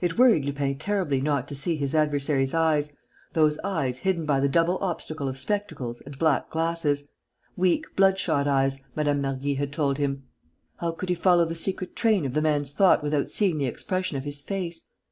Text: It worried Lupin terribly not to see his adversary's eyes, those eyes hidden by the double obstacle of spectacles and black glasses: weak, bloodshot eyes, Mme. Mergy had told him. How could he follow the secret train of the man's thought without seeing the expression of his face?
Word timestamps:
It 0.00 0.18
worried 0.18 0.44
Lupin 0.44 0.76
terribly 0.76 1.20
not 1.20 1.46
to 1.46 1.54
see 1.54 1.76
his 1.76 1.94
adversary's 1.94 2.52
eyes, 2.52 2.92
those 3.32 3.60
eyes 3.60 3.98
hidden 3.98 4.26
by 4.26 4.40
the 4.40 4.48
double 4.48 4.76
obstacle 4.78 5.28
of 5.28 5.38
spectacles 5.38 6.00
and 6.00 6.18
black 6.18 6.50
glasses: 6.50 7.04
weak, 7.56 7.84
bloodshot 7.94 8.48
eyes, 8.48 8.80
Mme. 8.96 9.20
Mergy 9.22 9.54
had 9.58 9.72
told 9.72 9.98
him. 9.98 10.24
How 10.78 10.90
could 10.90 11.10
he 11.10 11.14
follow 11.14 11.44
the 11.44 11.54
secret 11.54 11.94
train 11.94 12.26
of 12.26 12.34
the 12.34 12.42
man's 12.42 12.72
thought 12.72 13.04
without 13.04 13.30
seeing 13.30 13.58
the 13.58 13.66
expression 13.66 14.16
of 14.16 14.24
his 14.24 14.40
face? 14.40 14.88